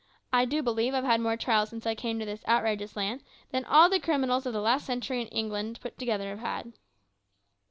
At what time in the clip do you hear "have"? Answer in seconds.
6.29-6.39